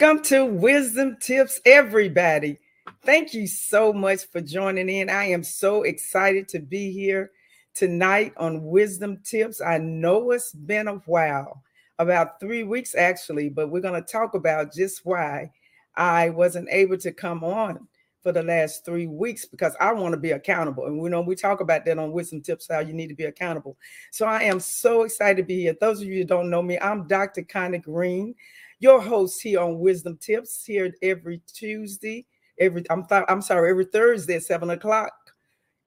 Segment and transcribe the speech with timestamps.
[0.00, 2.58] Welcome to Wisdom Tips, everybody.
[3.02, 5.10] Thank you so much for joining in.
[5.10, 7.32] I am so excited to be here
[7.74, 9.60] tonight on Wisdom Tips.
[9.60, 11.64] I know it's been a while,
[11.98, 15.50] about three weeks actually, but we're going to talk about just why
[15.96, 17.88] I wasn't able to come on
[18.22, 20.86] for the last three weeks because I want to be accountable.
[20.86, 23.24] And we know we talk about that on Wisdom Tips, how you need to be
[23.24, 23.76] accountable.
[24.12, 25.76] So I am so excited to be here.
[25.80, 27.42] Those of you who don't know me, I'm Dr.
[27.42, 28.36] Connie Green
[28.78, 32.26] your host here on Wisdom Tips here every Tuesday,
[32.58, 35.12] every I'm th- I'm sorry, every Thursday at seven o'clock,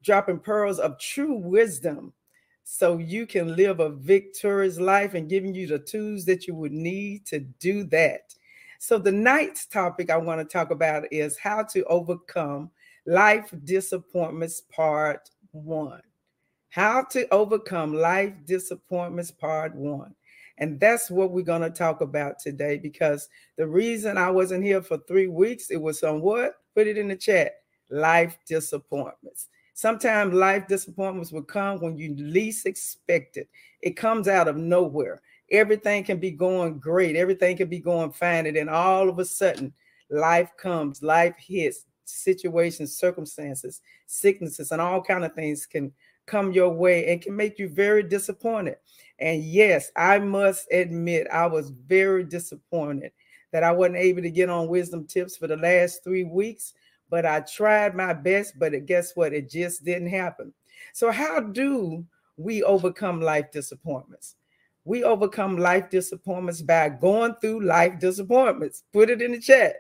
[0.04, 2.14] dropping pearls of true wisdom,
[2.64, 6.72] so you can live a victorious life and giving you the tools that you would
[6.72, 8.34] need to do that.
[8.80, 12.72] So the night's topic I want to talk about is how to overcome
[13.06, 16.02] life disappointments, part one.
[16.70, 20.16] How to overcome life disappointments, part one.
[20.58, 24.82] And that's what we're going to talk about today because the reason I wasn't here
[24.82, 26.54] for three weeks, it was on what?
[26.76, 27.54] Put it in the chat
[27.92, 29.50] life disappointments.
[29.74, 33.50] Sometimes life disappointments will come when you least expect it.
[33.82, 35.22] It comes out of nowhere.
[35.52, 38.46] Everything can be going great, everything can be going fine.
[38.46, 39.74] And then all of a sudden,
[40.10, 45.92] life comes, life hits, situations, circumstances, sicknesses, and all kind of things can
[46.26, 48.78] come your way and can make you very disappointed.
[49.20, 53.12] And yes, I must admit, I was very disappointed
[53.52, 56.74] that I wasn't able to get on wisdom tips for the last three weeks,
[57.10, 58.58] but I tried my best.
[58.58, 59.34] But it, guess what?
[59.34, 60.54] It just didn't happen.
[60.94, 62.06] So, how do
[62.38, 64.36] we overcome life disappointments?
[64.84, 68.84] We overcome life disappointments by going through life disappointments.
[68.92, 69.76] Put it in the chat.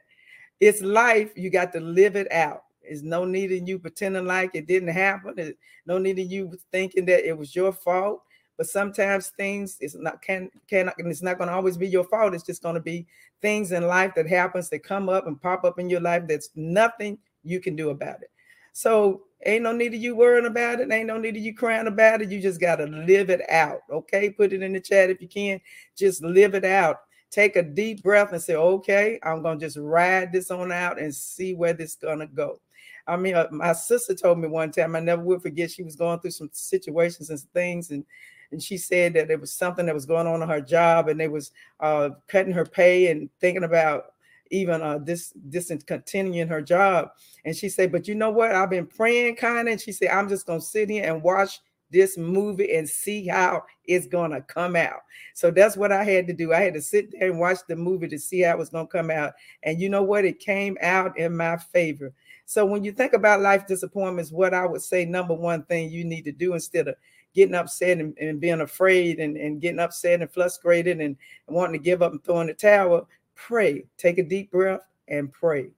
[0.60, 2.66] It's life, you got to live it out.
[2.84, 5.34] There's no need in you pretending like it didn't happen.
[5.36, 5.54] There's
[5.86, 8.24] no need in you thinking that it was your fault.
[8.58, 12.04] But sometimes things is not can cannot and it's not going to always be your
[12.04, 12.34] fault.
[12.34, 13.08] It's just going to be
[13.42, 16.50] things in life that happens that come up and pop up in your life that's
[16.56, 18.30] nothing you can do about it.
[18.74, 20.92] So ain't no need of you worrying about it.
[20.92, 22.30] Ain't no need of you crying about it.
[22.30, 23.80] You just got to live it out.
[23.90, 24.30] Okay.
[24.30, 25.60] Put it in the chat if you can.
[25.96, 26.98] Just live it out.
[27.32, 31.00] Take a deep breath and say, okay, I'm going to just ride this on out
[31.00, 32.60] and see where this going to go.
[33.08, 35.96] I mean, uh, my sister told me one time, I never will forget, she was
[35.96, 38.06] going through some situations and things, and
[38.52, 41.20] and she said that there was something that was going on in her job and
[41.20, 44.14] they was uh, cutting her pay and thinking about
[44.52, 47.12] even uh, this this continuing her job.
[47.46, 48.52] And she said but you know what?
[48.54, 51.24] I've been praying kind of and she said i'm just going to sit here and
[51.24, 51.60] watch
[51.90, 55.02] this movie and see how it's going to come out.
[55.34, 56.54] So that's what i had to do.
[56.54, 58.88] I had to sit there and watch the movie to see how it was going
[58.88, 59.34] to come out.
[59.64, 60.26] And you know what?
[60.26, 62.14] It came out in my favor
[62.52, 66.04] so when you think about life disappointments what i would say number one thing you
[66.04, 66.96] need to do instead of
[67.34, 71.16] getting upset and, and being afraid and, and getting upset and frustrated and,
[71.48, 73.84] and wanting to give up and throwing the towel, pray.
[73.98, 75.70] Take a deep breath and pray.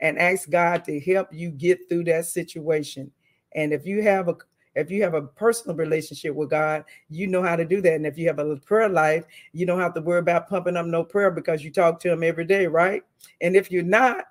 [0.00, 3.10] And ask God to help you get through that situation.
[3.54, 4.36] And if you have a
[4.74, 7.94] if you have a personal relationship with God, you know how to do that.
[7.94, 10.86] And if you have a prayer life, you don't have to worry about pumping up
[10.86, 13.02] no prayer because you talk to him every day, right?
[13.40, 14.26] And if you're not,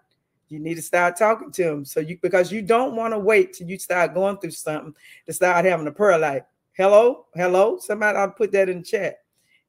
[0.50, 1.86] you need to start talking to him.
[1.86, 4.96] So you because you don't want to wait till you start going through something
[5.26, 6.44] to start having a prayer life.
[6.74, 7.78] Hello, hello.
[7.80, 9.20] Somebody I'll put that in chat.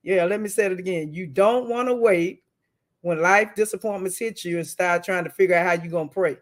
[0.03, 1.13] Yeah, let me say it again.
[1.13, 2.43] You don't want to wait
[3.01, 6.37] when life disappointments hit you and start trying to figure out how you're gonna pray.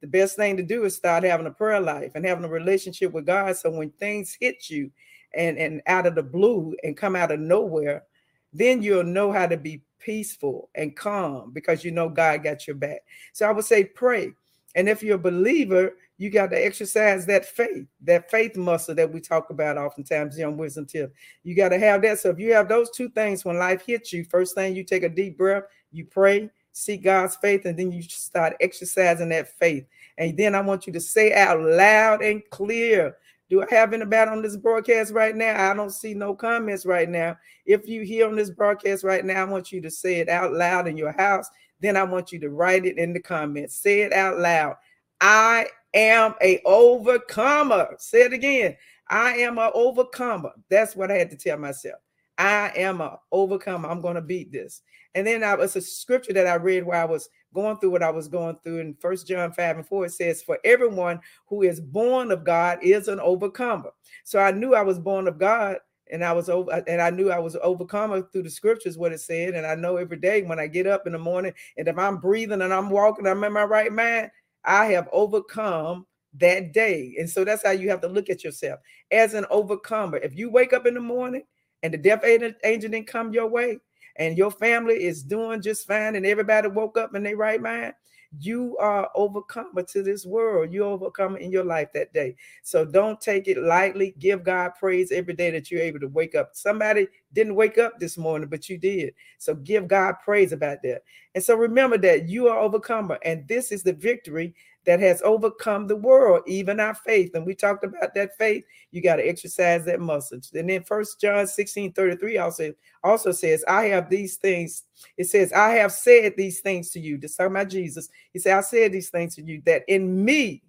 [0.00, 3.12] The best thing to do is start having a prayer life and having a relationship
[3.12, 3.56] with God.
[3.56, 4.90] So when things hit you
[5.34, 8.04] and, and out of the blue and come out of nowhere,
[8.52, 12.76] then you'll know how to be peaceful and calm because you know God got your
[12.76, 13.00] back.
[13.32, 14.32] So I would say pray.
[14.76, 19.12] And if you're a believer, you got to exercise that faith, that faith muscle that
[19.12, 21.14] we talk about oftentimes young Wisdom Tip.
[21.42, 22.18] You got to have that.
[22.18, 25.02] So if you have those two things when life hits you, first thing you take
[25.04, 29.86] a deep breath, you pray, seek God's faith, and then you start exercising that faith.
[30.18, 33.16] And then I want you to say out loud and clear
[33.50, 35.70] do I have anybody on this broadcast right now?
[35.70, 37.36] I don't see no comments right now.
[37.66, 40.52] If you hear on this broadcast right now, I want you to say it out
[40.52, 41.48] loud in your house.
[41.80, 43.76] Then I want you to write it in the comments.
[43.76, 44.76] Say it out loud.
[45.20, 47.94] I am a overcomer.
[47.98, 48.76] Say it again.
[49.08, 50.52] I am an overcomer.
[50.70, 52.00] That's what I had to tell myself.
[52.38, 53.88] I am a overcomer.
[53.88, 54.80] I'm going to beat this.
[55.14, 58.02] And then I was a scripture that I read where I was going through what
[58.02, 60.06] I was going through in First John 5 and 4.
[60.06, 63.92] It says, For everyone who is born of God is an overcomer.
[64.24, 65.78] So I knew I was born of God
[66.10, 69.20] and I was over and I knew I was overcomer through the scriptures, what it
[69.20, 69.54] said.
[69.54, 72.18] And I know every day when I get up in the morning and if I'm
[72.18, 74.30] breathing and I'm walking, I'm in my right mind,
[74.64, 77.14] I have overcome that day.
[77.18, 78.80] And so that's how you have to look at yourself
[79.10, 80.18] as an overcomer.
[80.18, 81.42] If you wake up in the morning
[81.82, 83.78] and the death angel didn't come your way,
[84.16, 87.94] and your family is doing just fine and everybody woke up in their right mind,
[88.40, 90.72] you are overcomer to this world.
[90.72, 92.36] You overcome in your life that day.
[92.62, 94.14] So don't take it lightly.
[94.18, 96.50] Give God praise every day that you're able to wake up.
[96.52, 99.14] Somebody didn't wake up this morning, but you did.
[99.38, 101.02] So give God praise about that.
[101.34, 104.54] And so remember that you are overcomer, and this is the victory
[104.86, 107.34] that has overcome the world, even our faith.
[107.34, 108.64] And we talked about that faith.
[108.90, 110.40] You got to exercise that muscle.
[110.54, 114.84] And then First John 16 33 also, also says, I have these things.
[115.16, 117.18] It says, I have said these things to you.
[117.18, 118.08] This talking about Jesus.
[118.32, 120.62] He said, I said these things to you that in me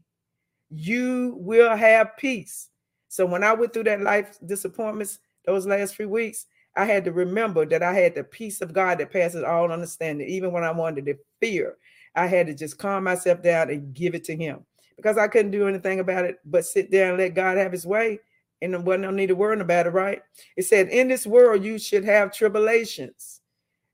[0.69, 2.69] you will have peace.
[3.09, 7.11] So when I went through that life disappointments those last three weeks, I had to
[7.13, 10.71] remember that I had the peace of God that passes all understanding, even when I
[10.71, 11.77] wanted to fear
[12.15, 14.65] I had to just calm myself down and give it to him
[14.95, 17.85] because I couldn't do anything about it but sit there and let God have his
[17.85, 18.19] way.
[18.61, 20.21] And there wasn't no need to worry about it, right?
[20.55, 23.41] It said, In this world, you should have tribulations.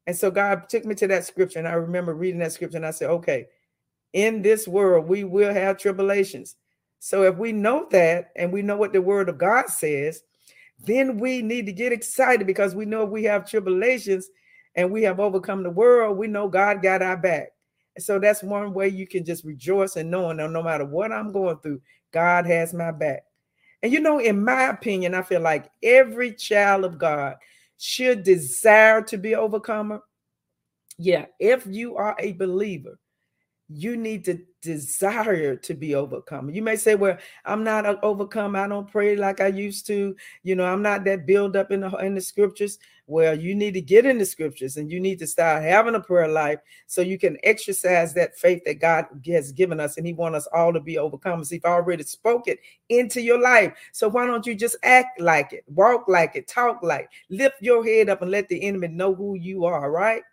[0.07, 1.59] And so God took me to that scripture.
[1.59, 3.47] And I remember reading that scripture and I said, Okay,
[4.13, 6.55] in this world, we will have tribulations.
[6.99, 10.23] So if we know that and we know what the word of God says,
[10.79, 14.29] then we need to get excited because we know we have tribulations
[14.75, 16.17] and we have overcome the world.
[16.17, 17.49] We know God got our back.
[17.97, 21.31] So that's one way you can just rejoice and knowing that no matter what I'm
[21.31, 21.81] going through,
[22.11, 23.23] God has my back.
[23.83, 27.35] And you know, in my opinion, I feel like every child of God
[27.77, 30.01] should desire to be overcomer.
[30.97, 32.97] Yeah, if you are a believer,
[33.73, 36.49] you need to desire to be overcome.
[36.49, 38.55] You may say, "Well, I'm not overcome.
[38.55, 40.15] I don't pray like I used to.
[40.43, 43.73] You know, I'm not that build up in the in the scriptures." Well, you need
[43.73, 47.01] to get in the scriptures and you need to start having a prayer life so
[47.01, 50.71] you can exercise that faith that God has given us, and He wants us all
[50.71, 51.49] to be overcomers.
[51.49, 52.59] He's already spoke it
[52.89, 53.73] into your life.
[53.91, 57.83] So why don't you just act like it, walk like it, talk like, lift your
[57.83, 60.23] head up, and let the enemy know who you are, right?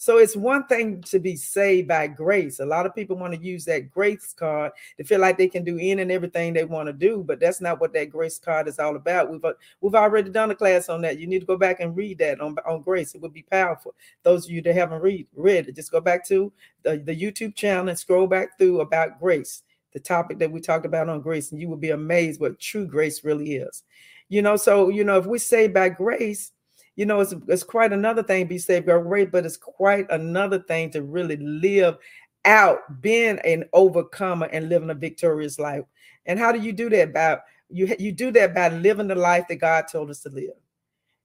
[0.00, 2.60] So it's one thing to be saved by grace.
[2.60, 5.62] A lot of people want to use that grace card to feel like they can
[5.62, 8.66] do in and everything they want to do, but that's not what that grace card
[8.66, 9.30] is all about.
[9.30, 9.52] We've uh,
[9.82, 11.18] we've already done a class on that.
[11.18, 13.14] You need to go back and read that on, on grace.
[13.14, 13.94] It would be powerful.
[14.22, 16.50] Those of you that haven't read read it, just go back to
[16.82, 20.86] the, the YouTube channel and scroll back through about grace, the topic that we talked
[20.86, 23.82] about on grace, and you will be amazed what true grace really is.
[24.30, 26.52] You know, so you know, if we say by grace,
[27.00, 30.58] you know, it's, it's quite another thing be saved by grace, but it's quite another
[30.58, 31.96] thing to really live
[32.44, 35.84] out being an overcomer and living a victorious life.
[36.26, 37.14] And how do you do that?
[37.14, 37.38] By
[37.70, 40.52] you you do that by living the life that God told us to live.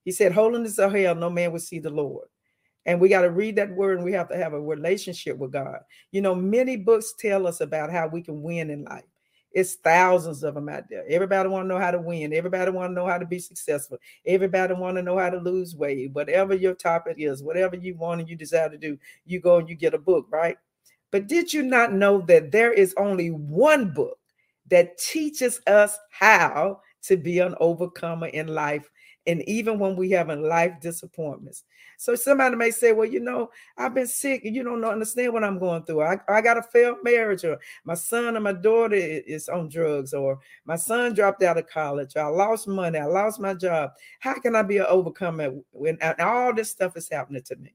[0.06, 2.30] He said, Holiness of hell, no man will see the Lord.
[2.86, 5.52] And we got to read that word and we have to have a relationship with
[5.52, 5.80] God.
[6.14, 9.04] You know, many books tell us about how we can win in life.
[9.56, 11.06] It's thousands of them out there.
[11.08, 12.34] Everybody want to know how to win.
[12.34, 13.98] Everybody want to know how to be successful.
[14.26, 16.12] Everybody want to know how to lose weight.
[16.12, 19.70] Whatever your topic is, whatever you want and you desire to do, you go and
[19.70, 20.58] you get a book, right?
[21.10, 24.20] But did you not know that there is only one book
[24.70, 28.90] that teaches us how to be an overcomer in life
[29.28, 31.64] and even when we have having life disappointments.
[31.98, 35.44] So somebody may say, well, you know, I've been sick and you don't understand what
[35.44, 36.02] I'm going through.
[36.04, 40.14] I, I got a failed marriage or my son or my daughter is on drugs
[40.14, 42.16] or my son dropped out of college.
[42.16, 43.00] Or I lost money.
[43.00, 43.92] I lost my job.
[44.20, 47.74] How can I be an overcomer when all this stuff is happening to me?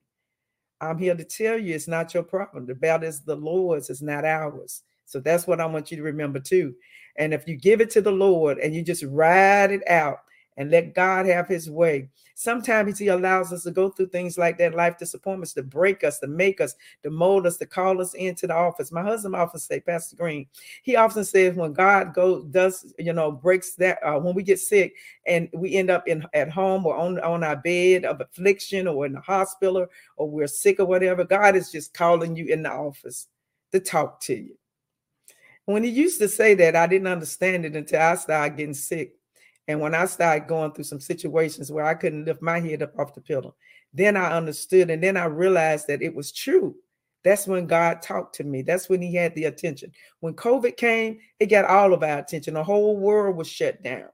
[0.80, 2.66] I'm here to tell you it's not your problem.
[2.66, 4.82] The battle is the Lord's, it's not ours.
[5.04, 6.74] So that's what I want you to remember too.
[7.16, 10.20] And if you give it to the Lord and you just ride it out,
[10.60, 12.10] and let God have his way.
[12.34, 16.18] Sometimes he allows us to go through things like that, life disappointments to break us,
[16.18, 18.92] to make us, to mold us, to call us into the office.
[18.92, 20.46] My husband often say, Pastor Green,
[20.82, 24.60] he often says when God goes, does, you know, breaks that, uh, when we get
[24.60, 28.86] sick and we end up in at home or on, on our bed of affliction
[28.86, 29.86] or in the hospital
[30.18, 33.28] or we're sick or whatever, God is just calling you in the office
[33.72, 34.58] to talk to you.
[35.64, 39.14] When he used to say that, I didn't understand it until I started getting sick.
[39.70, 42.98] And when I started going through some situations where I couldn't lift my head up
[42.98, 43.54] off the pillow,
[43.94, 46.74] then I understood and then I realized that it was true.
[47.22, 48.62] That's when God talked to me.
[48.62, 49.92] That's when He had the attention.
[50.18, 52.54] When COVID came, it got all of our attention.
[52.54, 54.08] The whole world was shut down.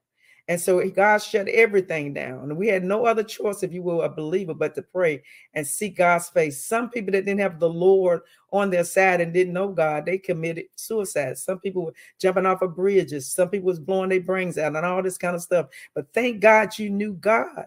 [0.49, 2.45] And so God shut everything down.
[2.45, 5.23] And we had no other choice, if you will, a believer, but to pray
[5.55, 6.63] and seek God's face.
[6.63, 8.21] Some people that didn't have the Lord
[8.53, 11.37] on their side and didn't know God, they committed suicide.
[11.37, 13.33] Some people were jumping off of bridges.
[13.33, 15.67] Some people was blowing their brains out and all this kind of stuff.
[15.95, 17.67] But thank God you knew God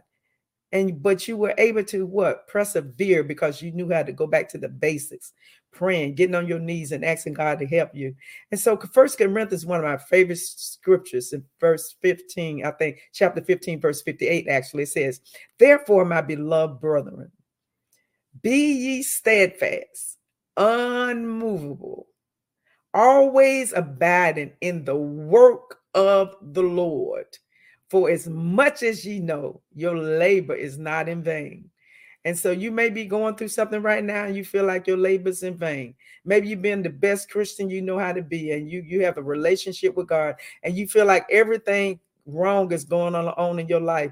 [0.72, 4.48] and but you were able to what persevere because you knew how to go back
[4.50, 5.34] to the basics
[5.72, 8.14] praying getting on your knees and asking god to help you
[8.52, 13.00] and so first corinthians is one of my favorite scriptures in verse 15 i think
[13.14, 15.22] chapter 15 verse 58 actually says
[15.60, 17.32] therefore my beloved brethren
[18.42, 20.18] Be ye steadfast,
[20.56, 22.08] unmovable,
[22.94, 27.26] always abiding in the work of the Lord.
[27.90, 31.70] For as much as ye know, your labor is not in vain.
[32.26, 34.98] And so you may be going through something right now and you feel like your
[34.98, 35.96] labor is in vain.
[36.26, 39.18] Maybe you've been the best Christian you know how to be, and you you have
[39.18, 43.80] a relationship with God, and you feel like everything wrong is going on in your
[43.80, 44.12] life.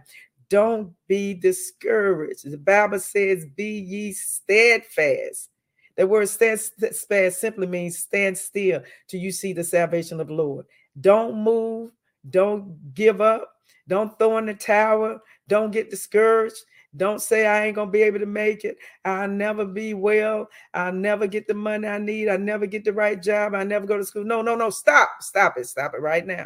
[0.49, 2.49] Don't be discouraged.
[2.49, 5.49] The Bible says, Be ye steadfast.
[5.97, 10.65] The word steadfast simply means stand still till you see the salvation of the Lord.
[11.01, 11.91] Don't move.
[12.29, 13.51] Don't give up.
[13.87, 15.19] Don't throw in the towel.
[15.47, 16.57] Don't get discouraged.
[16.95, 18.77] Don't say I ain't gonna be able to make it.
[19.05, 20.49] I'll never be well.
[20.73, 22.29] I'll never get the money I need.
[22.29, 23.53] I never get the right job.
[23.53, 24.23] I never go to school.
[24.23, 24.69] No, no, no.
[24.69, 25.09] Stop.
[25.19, 25.67] Stop it.
[25.67, 26.45] Stop it right now.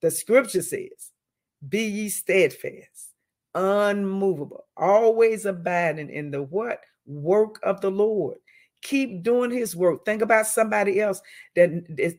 [0.00, 1.12] The scripture says,
[1.68, 3.12] Be ye steadfast,
[3.54, 6.80] unmovable, always abiding in the what?
[7.06, 8.38] Work of the Lord.
[8.82, 10.04] Keep doing his work.
[10.04, 11.20] Think about somebody else
[11.54, 11.70] that,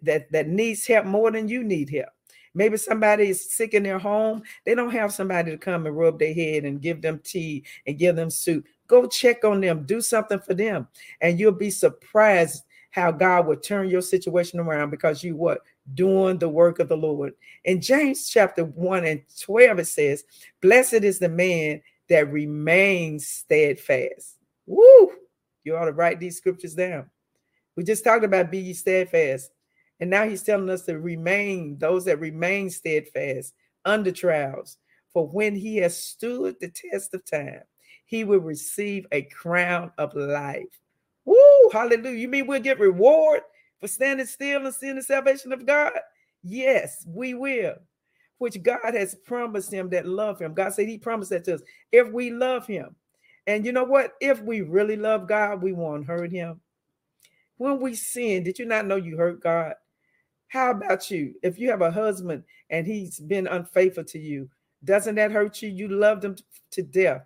[0.04, 2.10] that, that needs help more than you need help.
[2.58, 4.42] Maybe somebody is sick in their home.
[4.66, 8.00] They don't have somebody to come and rub their head and give them tea and
[8.00, 8.66] give them soup.
[8.88, 10.88] Go check on them, do something for them,
[11.22, 15.62] and you'll be surprised how God will turn your situation around because you what
[15.94, 17.34] doing the work of the Lord.
[17.66, 20.24] In James chapter 1 and 12, it says,
[20.60, 24.38] Blessed is the man that remains steadfast.
[24.66, 25.12] Woo!
[25.64, 27.08] You ought to write these scriptures down.
[27.76, 29.52] We just talked about be steadfast.
[30.00, 33.54] And now he's telling us to remain, those that remain steadfast
[33.86, 34.78] under trials.
[35.14, 37.62] For when he has stood the test of time,
[38.06, 40.80] he will receive a crown of life.
[41.26, 41.70] Woo!
[41.72, 42.18] Hallelujah.
[42.18, 43.42] You mean we'll get reward
[43.80, 45.94] for standing still and seeing the salvation of God?
[46.44, 47.76] Yes, we will.
[48.38, 50.54] Which God has promised him that love him.
[50.54, 51.62] God said he promised that to us
[51.92, 52.96] if we love him.
[53.48, 54.14] And you know what?
[54.22, 56.62] If we really love God, we won't hurt him.
[57.58, 59.74] When we sin, did you not know you hurt God?
[60.48, 61.36] How about you?
[61.44, 64.50] If you have a husband and he's been unfaithful to you,
[64.84, 65.70] doesn't that hurt you?
[65.70, 66.36] You loved him
[66.72, 67.26] to death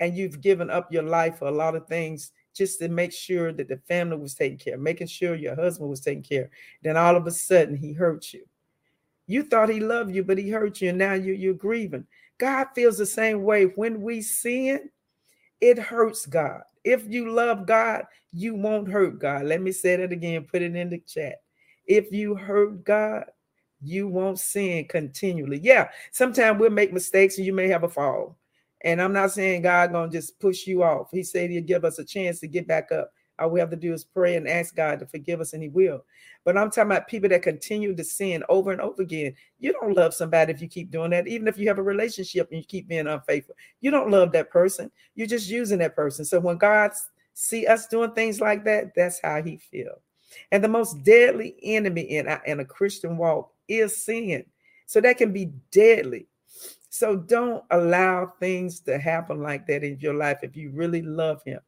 [0.00, 3.52] and you've given up your life for a lot of things just to make sure
[3.52, 6.50] that the family was taken care of, making sure your husband was taken care of.
[6.82, 8.44] Then all of a sudden he hurt you.
[9.26, 12.06] You thought he loved you, but he hurt you, and now you, you're grieving.
[12.38, 13.64] God feels the same way.
[13.64, 14.90] When we sin,
[15.60, 16.62] it hurts God.
[16.84, 19.44] If you love God, you won't hurt God.
[19.44, 21.36] Let me say that again, put it in the chat.
[21.86, 23.24] If you hurt God,
[23.80, 25.58] you won't sin continually.
[25.62, 28.38] Yeah, sometimes we'll make mistakes and you may have a fall.
[28.84, 31.08] And I'm not saying God gonna just push you off.
[31.10, 33.12] He said he'll give us a chance to get back up.
[33.38, 35.68] All we have to do is pray and ask God to forgive us, and He
[35.68, 36.04] will.
[36.44, 39.34] But I'm talking about people that continue to sin over and over again.
[39.58, 42.48] You don't love somebody if you keep doing that, even if you have a relationship
[42.50, 43.54] and you keep being unfaithful.
[43.80, 44.90] You don't love that person.
[45.14, 46.24] You're just using that person.
[46.24, 46.92] So when God
[47.34, 50.11] see us doing things like that, that's how He feels.
[50.50, 54.44] And the most deadly enemy in in a Christian walk is sin.
[54.86, 56.26] So that can be deadly.
[56.90, 61.42] So don't allow things to happen like that in your life if you really love
[61.44, 61.60] him.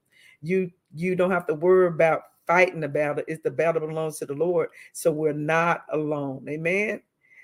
[0.43, 3.25] You you don't have to worry about fighting about it.
[3.29, 4.69] It's the battle belongs to the Lord.
[4.93, 6.45] So we're not alone.
[6.49, 7.01] Amen.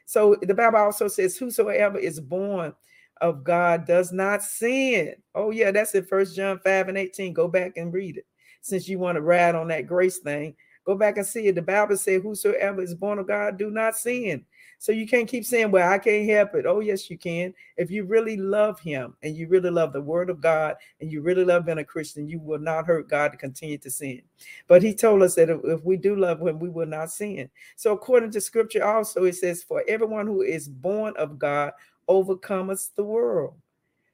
[0.06, 2.74] So the Bible also says, Whosoever is born
[3.20, 5.14] of God does not sin.
[5.34, 7.32] Oh, yeah, that's in First John 5 and 18.
[7.32, 8.26] Go back and read it.
[8.62, 10.54] Since you want to ride on that grace thing,
[10.90, 11.54] Go back and see it.
[11.54, 14.44] The Bible says, Whosoever is born of God, do not sin.
[14.80, 16.66] So you can't keep saying, Well, I can't help it.
[16.66, 17.54] Oh, yes, you can.
[17.76, 21.22] If you really love Him and you really love the Word of God and you
[21.22, 24.22] really love being a Christian, you will not hurt God to continue to sin.
[24.66, 27.50] But He told us that if we do love Him, we will not sin.
[27.76, 31.70] So, according to Scripture, also, it says, For everyone who is born of God
[32.08, 33.54] overcometh the world.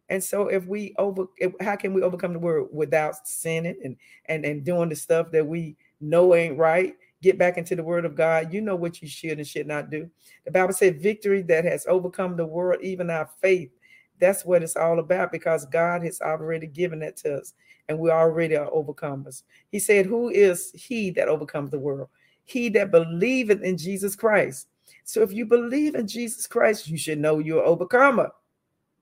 [0.09, 3.97] And so if we over if, how can we overcome the world without sinning and
[4.27, 6.95] and and doing the stuff that we know ain't right.
[7.23, 8.53] Get back into the word of God.
[8.53, 10.11] You know what you should and should not do.
[10.45, 13.71] The Bible said victory that has overcome the world, even our faith.
[14.19, 17.55] That's what it's all about because God has already given that to us
[17.89, 19.43] and we already are overcomers.
[19.71, 22.09] He said, Who is he that overcomes the world?
[22.45, 24.69] He that believeth in Jesus Christ.
[25.05, 28.31] So if you believe in Jesus Christ, you should know you're overcomer.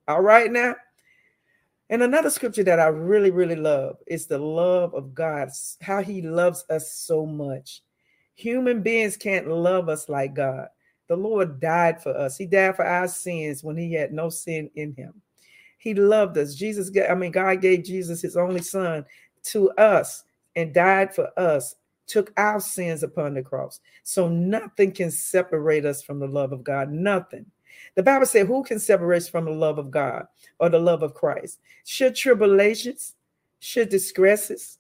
[0.08, 0.74] All right now.
[1.90, 5.50] And another scripture that I really, really love is the love of God,
[5.82, 7.82] how he loves us so much.
[8.36, 10.68] Human beings can't love us like God.
[11.08, 12.38] The Lord died for us.
[12.38, 15.20] He died for our sins when he had no sin in him.
[15.76, 16.54] He loved us.
[16.54, 19.04] Jesus, I mean, God gave Jesus his only son
[19.44, 20.24] to us
[20.56, 23.80] and died for us, took our sins upon the cross.
[24.02, 26.90] So nothing can separate us from the love of God.
[26.90, 27.44] Nothing.
[27.94, 30.26] The Bible said, Who can separate us from the love of God
[30.58, 31.60] or the love of Christ?
[31.84, 33.14] Should tribulations,
[33.60, 34.78] should distresses,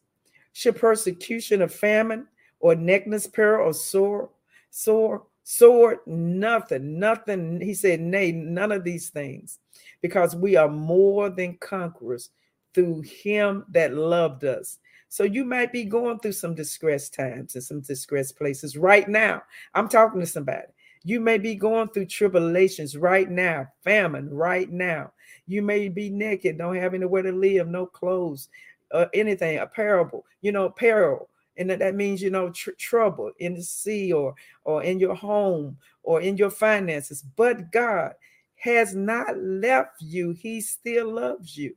[0.54, 2.28] Should persecution or famine
[2.60, 4.30] or nakedness, peril or sore,
[4.70, 5.98] sore, sword?
[6.06, 7.60] Nothing, nothing.
[7.60, 9.58] He said, nay, none of these things,
[10.00, 12.30] because we are more than conquerors
[12.72, 14.78] through him that loved us.
[15.08, 19.42] So you might be going through some distress times and some distress places right now.
[19.74, 20.66] I'm talking to somebody.
[21.04, 25.12] You may be going through tribulations right now, famine right now.
[25.46, 28.48] You may be naked, don't have anywhere to live, no clothes,
[28.90, 31.28] uh, anything, a parable, you know, peril.
[31.56, 35.14] And that, that means, you know, tr- trouble in the sea or or in your
[35.14, 37.22] home or in your finances.
[37.36, 38.14] But God
[38.56, 40.30] has not left you.
[40.30, 41.74] He still loves you.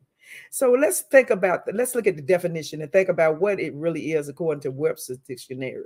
[0.50, 1.76] So let's think about that.
[1.76, 5.20] Let's look at the definition and think about what it really is according to Webster's
[5.20, 5.84] dictionary.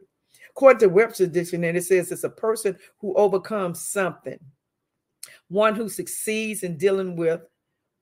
[0.51, 4.37] According to Webster's dictionary, it says it's a person who overcomes something,
[5.47, 7.41] one who succeeds in dealing with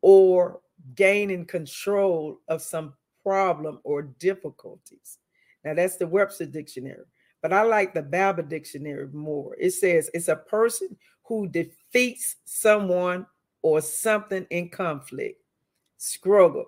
[0.02, 0.60] or
[0.96, 5.20] gaining control of some problem or difficulties.
[5.64, 7.06] Now that's the Webster dictionary,
[7.42, 9.56] but I like the Bible dictionary more.
[9.60, 13.28] It says it's a person who defeats someone
[13.62, 15.40] or something in conflict
[15.98, 16.66] struggle.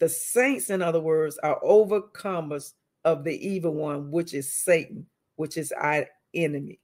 [0.00, 2.72] The saints, in other words, are overcomers
[3.04, 5.06] of the evil one, which is Satan,
[5.36, 6.80] which is our enemy.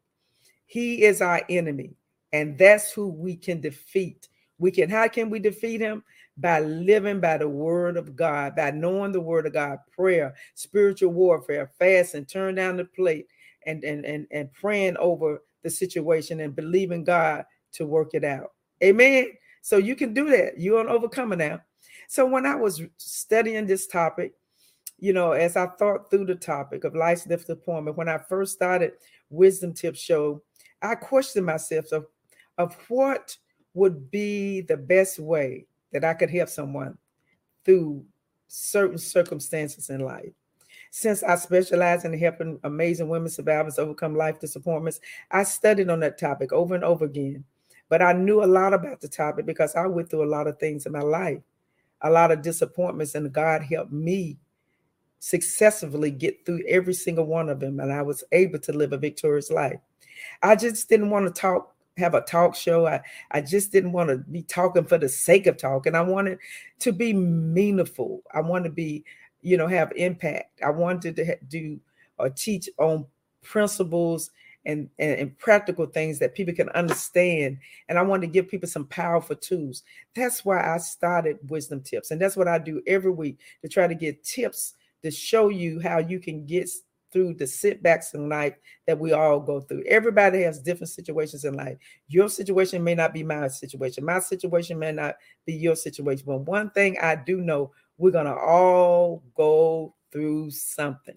[0.67, 1.97] He is our enemy,
[2.33, 4.29] and that's who we can defeat.
[4.59, 6.05] We can, how can we defeat him?
[6.37, 11.13] By living by the word of God, by knowing the word of God, prayer, spiritual
[11.13, 13.27] warfare, fast, and turn down the plate
[13.67, 18.53] and, and, and, and praying over the situation and believing God to work it out.
[18.83, 19.27] Amen.
[19.63, 20.59] So you can do that.
[20.59, 21.61] You're an overcomer now.
[22.09, 24.33] So when I was studying this topic,
[25.01, 28.93] you know, as I thought through the topic of life's disappointment, when I first started
[29.31, 30.43] Wisdom Tip Show,
[30.83, 32.07] I questioned myself of,
[32.59, 33.37] of what
[33.75, 36.97] would be the best way that I could help someone
[37.65, 38.05] through
[38.49, 40.33] certain circumstances in life.
[40.91, 46.19] Since I specialize in helping amazing women survivors overcome life disappointments, I studied on that
[46.19, 47.45] topic over and over again.
[47.89, 50.59] But I knew a lot about the topic because I went through a lot of
[50.59, 51.41] things in my life
[52.03, 54.39] a lot of disappointments, and God helped me
[55.21, 57.79] successfully get through every single one of them.
[57.79, 59.79] And I was able to live a victorious life.
[60.43, 62.87] I just didn't want to talk, have a talk show.
[62.87, 65.95] I, I just didn't want to be talking for the sake of talking.
[65.95, 66.39] I wanted
[66.81, 68.23] to be meaningful.
[68.35, 69.05] I wanted to be,
[69.43, 70.61] you know, have impact.
[70.65, 71.79] I wanted to do
[72.19, 73.07] or teach on
[73.43, 74.31] principles
[74.67, 77.59] and, and, and practical things that people can understand.
[77.89, 79.83] And I wanted to give people some powerful tools.
[80.15, 82.11] That's why I started Wisdom Tips.
[82.11, 85.81] And that's what I do every week to try to get tips to show you
[85.81, 86.69] how you can get
[87.13, 88.55] through the setbacks in life
[88.87, 89.83] that we all go through.
[89.89, 91.77] Everybody has different situations in life.
[92.09, 94.05] Your situation may not be my situation.
[94.05, 96.25] My situation may not be your situation.
[96.27, 101.17] But one thing I do know, we're going to all go through something.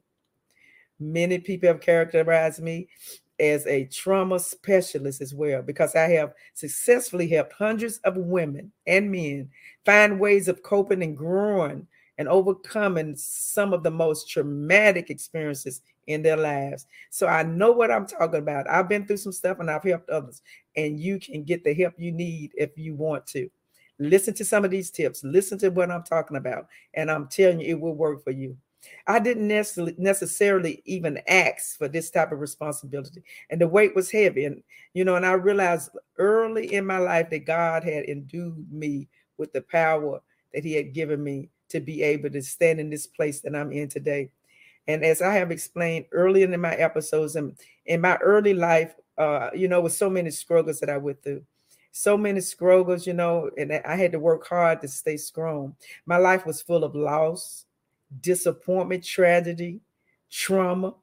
[1.00, 2.88] Many people have characterized me
[3.39, 9.12] as a trauma specialist as well because I have successfully helped hundreds of women and
[9.12, 9.50] men
[9.86, 16.21] find ways of coping and growing and overcoming some of the most traumatic experiences in
[16.21, 16.86] their lives.
[17.10, 18.69] So I know what I'm talking about.
[18.69, 20.41] I've been through some stuff and I've helped others,
[20.76, 23.49] and you can get the help you need if you want to.
[23.99, 27.60] Listen to some of these tips, listen to what I'm talking about, and I'm telling
[27.60, 28.58] you, it will work for you.
[29.08, 34.45] I didn't necessarily even ask for this type of responsibility, and the weight was heavy.
[34.45, 34.62] And
[34.93, 39.54] you know, and I realized early in my life that God had endued me with
[39.54, 40.21] the power
[40.54, 43.71] that He had given me to be able to stand in this place that I'm
[43.71, 44.30] in today.
[44.88, 49.49] And as I have explained earlier in my episodes, and in my early life, uh,
[49.54, 51.43] you know, with so many struggles that I went through,
[51.91, 55.76] so many struggles, you know, and I had to work hard to stay strong.
[56.06, 57.65] My life was full of loss,
[58.19, 59.80] disappointment, tragedy,
[60.30, 60.95] trauma.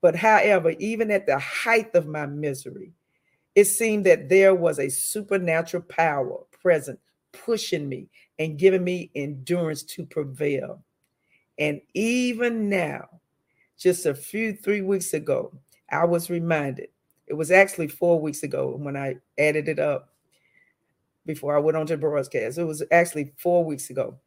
[0.00, 2.92] But however, even at the height of my misery,
[3.56, 7.00] it seemed that there was a supernatural power present,
[7.44, 10.82] pushing me and giving me endurance to prevail.
[11.58, 13.08] And even now,
[13.76, 15.52] just a few, three weeks ago,
[15.90, 16.88] I was reminded.
[17.26, 20.10] It was actually four weeks ago when I added it up
[21.26, 22.58] before I went on to broadcast.
[22.58, 24.18] It was actually four weeks ago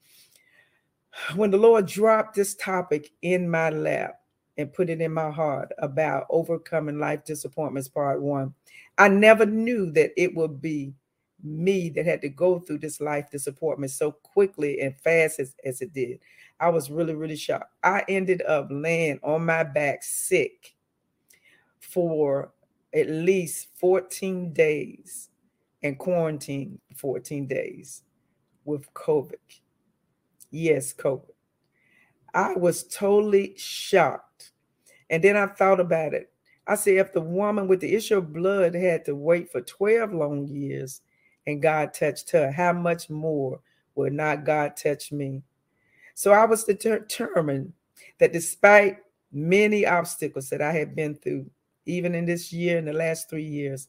[1.35, 4.19] when the Lord dropped this topic in my lap
[4.57, 8.53] and put it in my heart about overcoming life disappointments, part one,
[8.97, 10.93] I never knew that it would be
[11.43, 15.81] me that had to go through this life disappointment so quickly and fast as, as
[15.81, 16.19] it did.
[16.59, 17.73] I was really, really shocked.
[17.83, 20.75] I ended up laying on my back sick
[21.79, 22.51] for
[22.93, 25.29] at least 14 days
[25.83, 28.03] and quarantine 14 days
[28.65, 29.35] with COVID.
[30.51, 31.31] Yes, COVID.
[32.33, 34.51] I was totally shocked.
[35.09, 36.31] And then I thought about it.
[36.67, 40.13] I said, if the woman with the issue of blood had to wait for 12
[40.13, 41.01] long years
[41.47, 43.59] and God touched her, how much more
[43.95, 45.41] will not God touch me?
[46.13, 47.73] So I was determined
[48.19, 48.97] that despite
[49.31, 51.49] many obstacles that I had been through,
[51.85, 53.87] even in this year, in the last three years,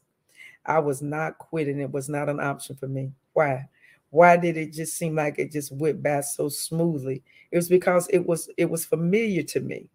[0.64, 1.80] I was not quitting.
[1.80, 3.12] It was not an option for me.
[3.32, 3.68] Why?
[4.10, 7.22] Why did it just seem like it just went by so smoothly?
[7.50, 9.88] It was because it was it was familiar to me.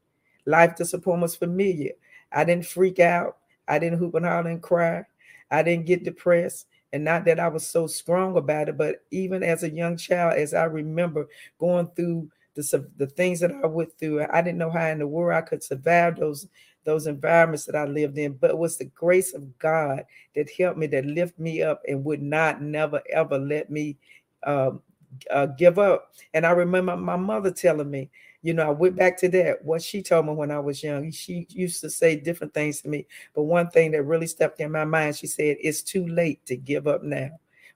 [0.46, 1.92] Life disappointment was familiar.
[2.32, 3.38] I didn't freak out.
[3.68, 5.04] I didn't hoop and holler and cry.
[5.52, 6.68] I didn't get depressed.
[6.94, 10.38] And not that I was so strong about it, but even as a young child,
[10.38, 11.28] as I remember
[11.60, 15.08] going through the, the things that I went through, I didn't know how in the
[15.08, 16.48] world I could survive those
[16.86, 20.78] those environments that I lived in, but it was the grace of God that helped
[20.80, 23.98] me, that lift me up, and would not never ever let me
[24.44, 24.82] um,
[25.30, 26.14] uh, give up.
[26.34, 28.10] And I remember my mother telling me,
[28.42, 29.64] you know, I went back to that.
[29.66, 32.90] What she told me when I was young, she used to say different things to
[32.90, 36.46] me, but one thing that really stuck in my mind, she said, "It's too late
[36.48, 37.32] to give up now."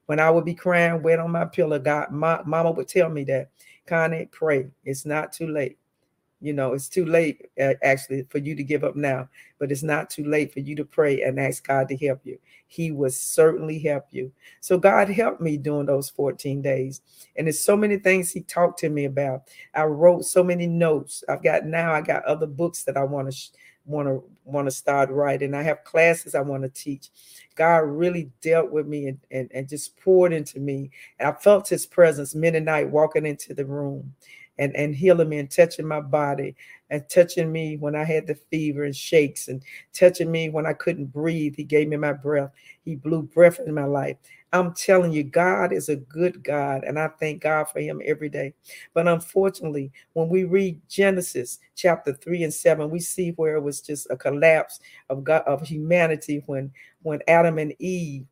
[0.07, 3.23] When I would be crying wet on my pillow, God, my mama would tell me
[3.25, 3.49] that,
[3.87, 4.69] Connie, pray.
[4.85, 5.77] It's not too late.
[6.41, 9.83] You know, it's too late uh, actually for you to give up now, but it's
[9.83, 12.39] not too late for you to pray and ask God to help you.
[12.65, 14.31] He will certainly help you.
[14.59, 17.01] So God helped me during those 14 days.
[17.35, 19.43] And there's so many things he talked to me about.
[19.75, 21.23] I wrote so many notes.
[21.29, 23.51] I've got now I got other books that I want to
[23.85, 25.53] want to want to start writing.
[25.53, 27.09] I have classes I want to teach.
[27.55, 30.91] God really dealt with me and, and, and just poured into me.
[31.19, 34.13] And I felt his presence midnight walking into the room
[34.61, 36.55] and, and healing me and touching my body
[36.91, 40.73] and touching me when I had the fever and shakes and touching me when I
[40.73, 41.55] couldn't breathe.
[41.57, 42.51] He gave me my breath.
[42.85, 44.17] He blew breath in my life.
[44.53, 48.29] I'm telling you, God is a good God, and I thank God for him every
[48.29, 48.53] day.
[48.93, 53.81] But unfortunately, when we read Genesis chapter 3 and 7, we see where it was
[53.81, 56.71] just a collapse of God of humanity when
[57.03, 58.27] when Adam and Eve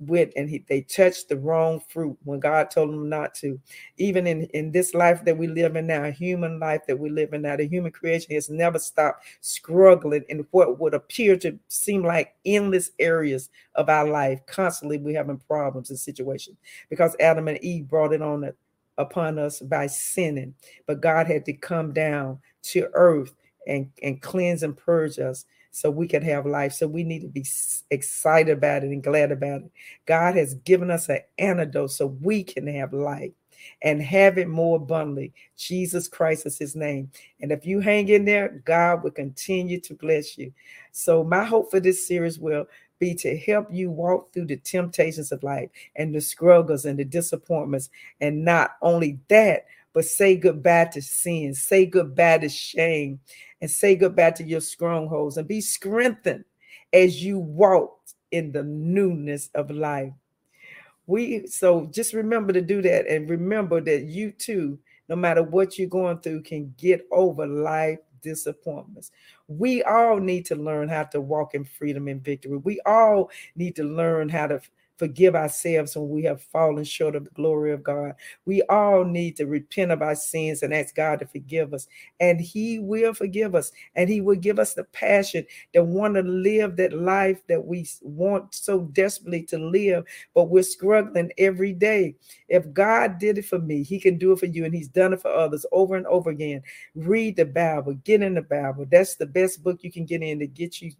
[0.00, 3.60] went and he, they touched the wrong fruit when God told them not to.
[3.96, 7.32] Even in, in this life that we live in now, human life that we live
[7.32, 12.02] in now, the human creation has never stopped struggling in what would appear to seem
[12.02, 14.40] like endless areas of our life.
[14.46, 16.56] Constantly, we're having problems and situations
[16.90, 18.52] because Adam and Eve brought it on uh,
[18.98, 20.54] upon us by sinning.
[20.86, 23.34] But God had to come down to earth
[23.66, 25.44] and, and cleanse and purge us
[25.78, 26.72] so we can have life.
[26.72, 27.46] So we need to be
[27.92, 29.70] excited about it and glad about it.
[30.06, 33.30] God has given us an antidote so we can have life
[33.82, 35.32] and have it more abundantly.
[35.56, 37.12] Jesus Christ is his name.
[37.40, 40.52] And if you hang in there, God will continue to bless you.
[40.90, 42.66] So my hope for this series will
[42.98, 47.04] be to help you walk through the temptations of life and the struggles and the
[47.04, 47.88] disappointments.
[48.20, 53.20] And not only that, but say goodbye to sin, say goodbye to shame,
[53.60, 56.44] and say goodbye to your strongholds and be strengthened
[56.92, 57.98] as you walk
[58.30, 60.12] in the newness of life.
[61.06, 65.78] We so just remember to do that and remember that you too, no matter what
[65.78, 69.10] you're going through, can get over life disappointments.
[69.46, 72.58] We all need to learn how to walk in freedom and victory.
[72.58, 74.60] We all need to learn how to
[74.98, 78.14] forgive ourselves when we have fallen short of the glory of God.
[78.44, 81.86] We all need to repent of our sins and ask God to forgive us.
[82.18, 83.70] And He will forgive us.
[83.94, 87.88] And He will give us the passion to want to live that life that we
[88.02, 92.16] want so desperately to live, but we're struggling every day.
[92.48, 94.64] If God did it for me, He can do it for you.
[94.64, 96.62] And He's done it for others over and over again.
[96.96, 98.84] Read the Bible, get in the Bible.
[98.90, 100.92] That's the best book you can get in to get you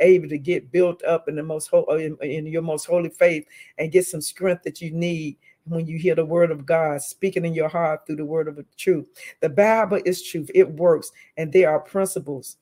[0.00, 3.46] able to get built up in the most uh, in, your most holy faith
[3.78, 7.44] and get some strength that you need when you hear the word of God speaking
[7.44, 9.06] in your heart through the word of the truth.
[9.40, 12.56] The Bible is truth, it works, and there are principles.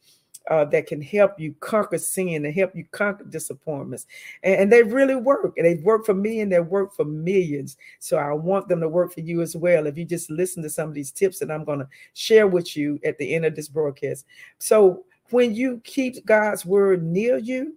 [0.48, 4.06] Uh, that can help you conquer sin and help you conquer disappointments.
[4.42, 5.52] And, and, they really work.
[5.58, 7.76] And they've worked for me and they work for millions.
[7.98, 9.86] So I want them to work for you as well.
[9.86, 12.78] If you just listen to some of these tips that I'm going to share with
[12.78, 14.24] you at the end of this broadcast.
[14.56, 17.74] So when you keep God's word near you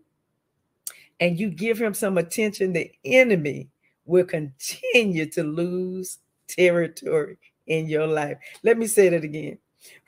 [1.20, 3.70] and you give him some attention, the enemy
[4.06, 7.38] will continue to lose territory
[7.68, 8.38] in your life.
[8.64, 9.58] Let me say that again.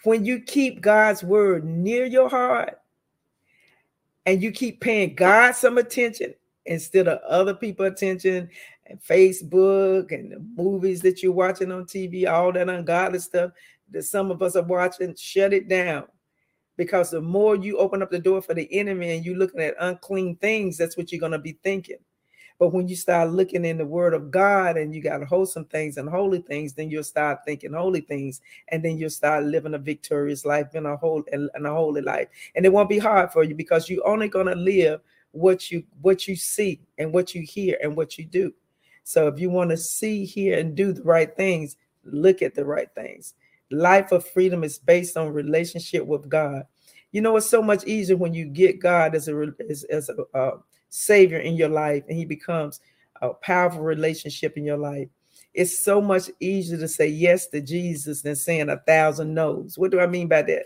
[0.04, 2.80] When you keep God's word near your heart
[4.26, 6.34] and you keep paying God some attention
[6.66, 8.50] instead of other people attention
[8.86, 13.52] and Facebook and the movies that you're watching on TV, all that ungodly stuff
[13.92, 16.06] that some of us are watching, shut it down
[16.78, 19.76] because the more you open up the door for the enemy and you're looking at
[19.80, 21.98] unclean things, that's what you're going to be thinking.
[22.60, 25.98] But when you start looking in the word of God and you got wholesome things
[25.98, 28.42] and holy things, then you'll start thinking holy things.
[28.70, 32.28] And then you'll start living a victorious life in a whole in a holy life.
[32.56, 36.28] And it won't be hard for you because you're only gonna live what you what
[36.28, 38.54] you see and what you hear and what you do.
[39.04, 42.66] So if you want to see, hear, and do the right things, look at the
[42.66, 43.34] right things.
[43.74, 46.64] Life of freedom is based on relationship with God.
[47.12, 50.38] You know, it's so much easier when you get God as a as, as a
[50.38, 50.58] uh,
[50.90, 52.80] savior in your life, and He becomes
[53.22, 55.08] a powerful relationship in your life.
[55.54, 59.78] It's so much easier to say yes to Jesus than saying a thousand no's.
[59.78, 60.66] What do I mean by that?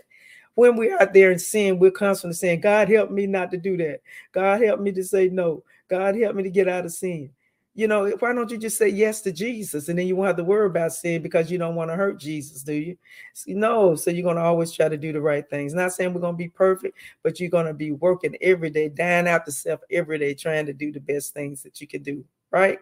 [0.54, 3.76] When we're out there in sin, we're constantly saying, God, help me not to do
[3.76, 4.00] that.
[4.32, 5.62] God, help me to say no.
[5.88, 7.30] God, help me to get out of sin
[7.78, 10.36] you know, why don't you just say yes to Jesus and then you won't have
[10.38, 12.98] to worry about sin because you don't want to hurt Jesus, do you?
[13.46, 15.74] No, so you're going to always try to do the right things.
[15.74, 18.88] Not saying we're going to be perfect, but you're going to be working every day,
[18.88, 22.02] dying out to self every day, trying to do the best things that you can
[22.02, 22.80] do, right?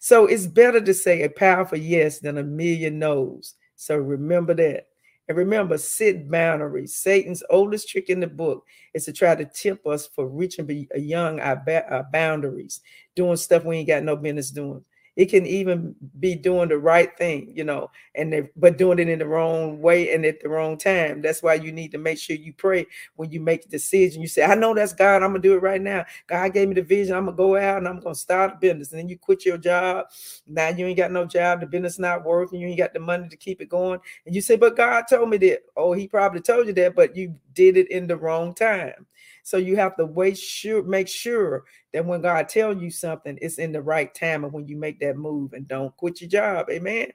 [0.00, 3.54] So it's better to say a powerful yes than a million no's.
[3.76, 4.88] So remember that.
[5.28, 6.94] And remember, set boundaries.
[6.94, 11.40] Satan's oldest trick in the book is to try to tip us for reaching beyond
[11.40, 12.80] uh, our, ba- our boundaries,
[13.16, 14.84] doing stuff we ain't got no business doing.
[15.16, 19.18] It can even be doing the right thing, you know, and but doing it in
[19.18, 21.22] the wrong way and at the wrong time.
[21.22, 24.20] That's why you need to make sure you pray when you make the decision.
[24.20, 25.22] You say, I know that's God.
[25.22, 26.04] I'm gonna do it right now.
[26.26, 27.14] God gave me the vision.
[27.16, 28.90] I'm gonna go out and I'm gonna start a business.
[28.92, 30.06] And then you quit your job.
[30.46, 31.60] Now you ain't got no job.
[31.60, 32.60] The business not working.
[32.60, 33.98] You ain't got the money to keep it going.
[34.26, 35.60] And you say, But God told me that.
[35.78, 39.06] Oh, he probably told you that, but you did it in the wrong time.
[39.46, 43.58] So you have to wait sure make sure that when God tells you something, it's
[43.58, 46.68] in the right time and when you make that move and don't quit your job.
[46.68, 47.12] Amen.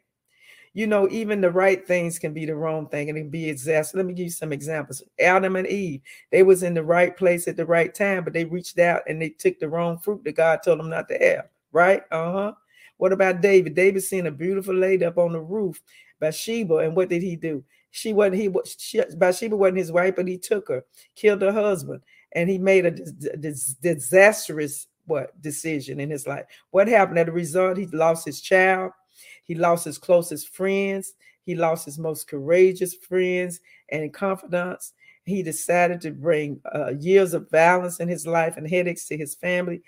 [0.74, 3.50] You know, even the right things can be the wrong thing and it can be
[3.50, 3.98] exhausted.
[3.98, 5.04] Let me give you some examples.
[5.20, 6.00] Adam and Eve,
[6.32, 9.22] they was in the right place at the right time, but they reached out and
[9.22, 11.50] they took the wrong fruit that God told them not to have.
[11.74, 12.02] Right?
[12.12, 12.54] Uh-huh.
[12.96, 13.76] What about David?
[13.76, 15.82] David seen a beautiful lady up on the roof,
[16.22, 17.62] Bathsheba, and what did he do?
[17.94, 21.52] She wasn't he was she, Bathsheba wasn't his wife, but he took her, killed her
[21.52, 22.02] husband
[22.34, 26.46] and he made a disastrous what decision in his life.
[26.70, 27.20] What happened?
[27.20, 28.92] As a result, he lost his child,
[29.44, 31.14] he lost his closest friends,
[31.44, 34.94] he lost his most courageous friends and confidants.
[35.26, 39.36] He decided to bring uh, years of violence in his life and headaches to his
[39.36, 39.84] family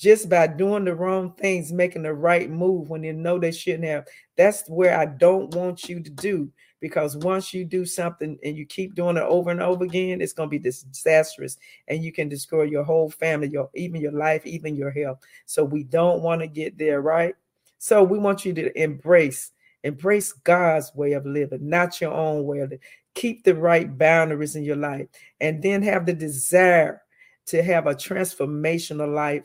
[0.00, 3.84] just by doing the wrong things, making the right move when you know they shouldn't
[3.84, 4.06] have.
[4.34, 8.66] That's where I don't want you to do because once you do something and you
[8.66, 12.28] keep doing it over and over again, it's going to be disastrous and you can
[12.28, 15.20] destroy your whole family, your even your life, even your health.
[15.46, 17.34] So we don't want to get there, right?
[17.78, 22.58] So we want you to embrace embrace God's way of living, not your own way
[22.58, 22.84] of living.
[23.14, 25.08] Keep the right boundaries in your life
[25.40, 27.02] and then have the desire
[27.46, 29.44] to have a transformational life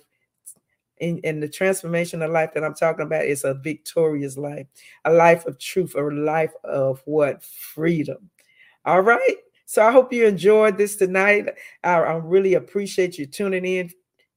[0.99, 4.67] in, in the transformation of life that I'm talking about is a victorious life,
[5.03, 7.43] a life of truth, a life of what?
[7.43, 8.29] Freedom.
[8.85, 9.35] All right.
[9.65, 11.49] So I hope you enjoyed this tonight.
[11.83, 13.91] I, I really appreciate you tuning in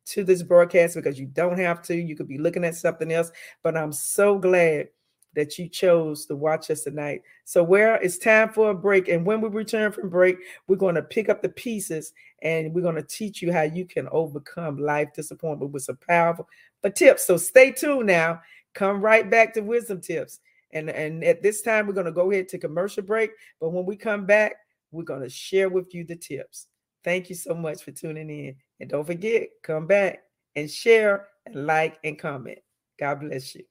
[0.07, 1.94] to this broadcast because you don't have to.
[1.94, 3.31] You could be looking at something else,
[3.62, 4.88] but I'm so glad
[5.34, 7.22] that you chose to watch us tonight.
[7.44, 9.08] So, where it's time for a break.
[9.08, 12.12] And when we return from break, we're going to pick up the pieces
[12.42, 16.48] and we're going to teach you how you can overcome life disappointment with some powerful
[16.82, 17.26] but tips.
[17.26, 18.40] So, stay tuned now.
[18.74, 20.40] Come right back to wisdom tips.
[20.72, 23.30] And, and at this time, we're going to go ahead to commercial break.
[23.60, 24.56] But when we come back,
[24.90, 26.66] we're going to share with you the tips.
[27.04, 28.56] Thank you so much for tuning in.
[28.80, 30.20] And don't forget, come back
[30.56, 32.58] and share and like and comment.
[32.98, 33.64] God bless you.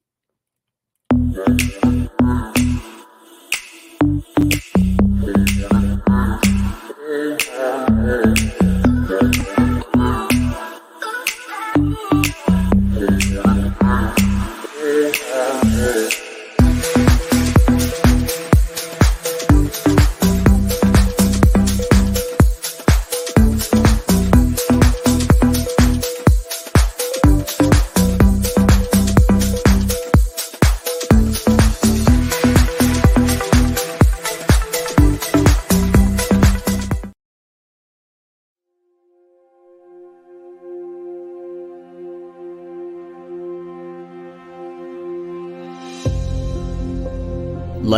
[1.37, 2.06] Yeah.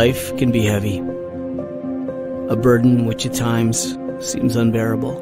[0.00, 0.96] Life can be heavy,
[2.48, 5.12] a burden which at times seems unbearable.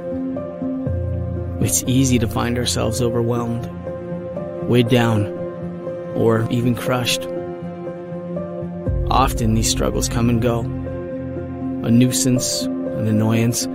[1.61, 3.69] It's easy to find ourselves overwhelmed,
[4.69, 5.27] weighed down,
[6.15, 7.27] or even crushed.
[9.11, 13.67] Often these struggles come and go, a nuisance, an annoyance,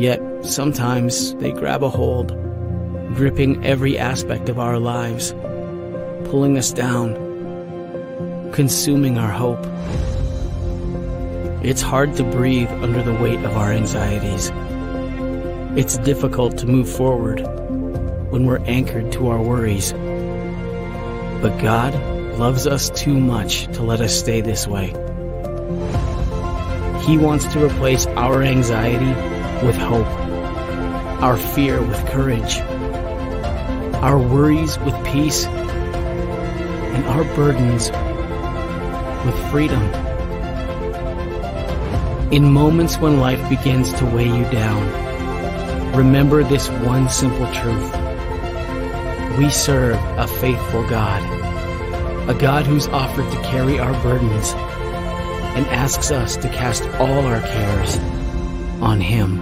[0.00, 2.30] yet sometimes they grab a hold
[3.14, 5.32] gripping every aspect of our lives,
[6.28, 7.25] pulling us down,
[8.56, 9.62] consuming our hope.
[11.62, 14.50] It's hard to breathe under the weight of our anxieties.
[15.78, 17.40] It's difficult to move forward
[18.30, 19.92] when we're anchored to our worries.
[21.42, 21.94] But God
[22.38, 24.86] loves us too much to let us stay this way.
[27.04, 30.06] He wants to replace our anxiety with hope,
[31.22, 32.56] our fear with courage,
[34.00, 37.90] our worries with peace, and our burdens
[39.26, 39.82] with freedom.
[42.32, 47.92] In moments when life begins to weigh you down, remember this one simple truth.
[49.38, 51.20] We serve a faithful God,
[52.30, 54.52] a God who's offered to carry our burdens
[55.56, 57.98] and asks us to cast all our cares
[58.80, 59.35] on Him.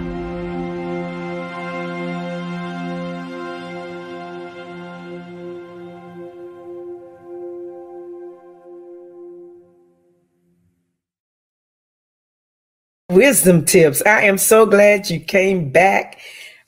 [13.15, 14.01] Wisdom tips.
[14.05, 16.19] I am so glad you came back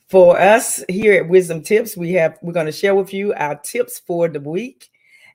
[0.08, 1.98] for us here at Wisdom Tips.
[1.98, 4.90] We have we're going to share with you our tips for the week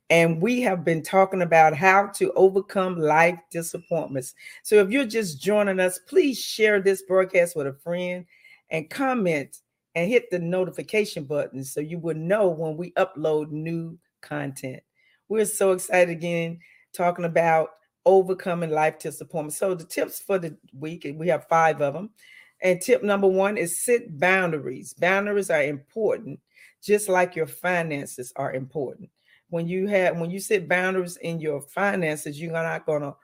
[0.08, 4.32] and we have been talking about how to overcome life disappointments.
[4.62, 8.24] So if you're just joining us, please share this broadcast with a friend
[8.70, 9.58] and comment
[9.94, 14.82] and hit the notification button so you will know when we upload new content.
[15.28, 16.60] We're so excited again
[16.94, 17.68] talking about
[18.04, 19.54] overcoming life disappointment.
[19.54, 22.10] So the tips for the week, we have five of them.
[22.60, 24.94] And tip number one is set boundaries.
[24.94, 26.38] Boundaries are important,
[26.82, 29.10] just like your finances are important
[29.52, 33.14] when you have when you set boundaries in your finances, you're not gonna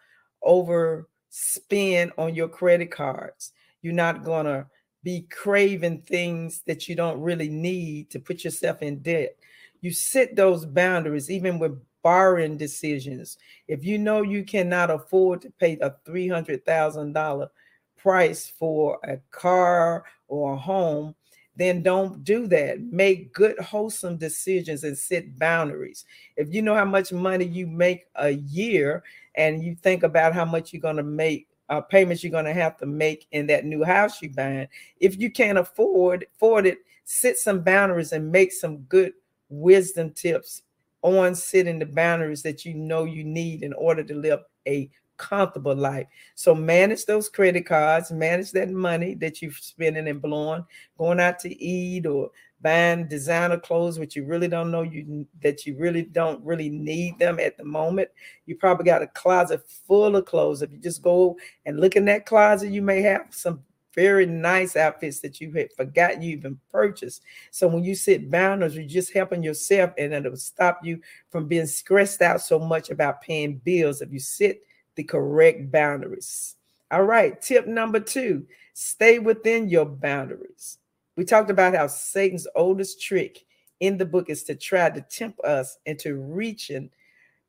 [0.44, 3.52] overspend on your credit cards.
[3.80, 4.66] You're not gonna
[5.02, 9.38] be craving things that you don't really need to put yourself in debt.
[9.80, 13.38] You set those boundaries even with borrowing decisions.
[13.66, 17.48] If you know you cannot afford to pay a $300,000
[17.96, 21.14] price for a car or a home,
[21.56, 22.80] then don't do that.
[22.80, 26.04] Make good, wholesome decisions and set boundaries.
[26.36, 29.02] If you know how much money you make a year
[29.34, 32.54] and you think about how much you're going to make, uh, payments you're going to
[32.54, 34.68] have to make in that new house you're buying,
[35.00, 39.12] if you can't afford, afford it, set some boundaries and make some good
[39.48, 40.62] wisdom tips
[41.02, 45.74] on setting the boundaries that you know you need in order to live a comfortable
[45.74, 46.06] life.
[46.34, 50.64] So manage those credit cards, manage that money that you're spending and blowing,
[50.96, 52.30] going out to eat or
[52.60, 57.18] buying designer clothes, which you really don't know you that you really don't really need
[57.18, 58.08] them at the moment.
[58.46, 60.62] You probably got a closet full of clothes.
[60.62, 61.36] If you just go
[61.66, 63.62] and look in that closet, you may have some
[63.94, 67.22] very nice outfits that you had forgotten you even purchased.
[67.50, 71.66] So when you set boundaries, you're just helping yourself and it'll stop you from being
[71.66, 74.00] stressed out so much about paying bills.
[74.00, 74.58] If you set
[74.94, 76.56] the correct boundaries.
[76.90, 80.78] All right, tip number two stay within your boundaries.
[81.16, 83.44] We talked about how Satan's oldest trick
[83.80, 86.90] in the book is to try to tempt us into reaching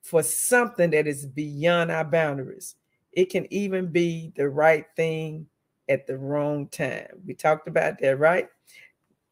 [0.01, 2.75] for something that is beyond our boundaries.
[3.11, 5.47] It can even be the right thing
[5.89, 7.07] at the wrong time.
[7.25, 8.47] We talked about that, right?